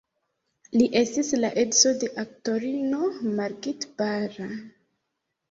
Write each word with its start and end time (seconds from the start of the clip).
Li 0.81 0.85
estis 1.01 1.29
la 1.41 1.51
edzo 1.63 1.91
de 2.05 2.09
aktorino 2.23 3.03
Margit 3.43 3.87
Bara. 4.03 4.51